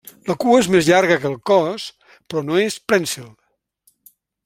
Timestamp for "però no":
2.09-2.61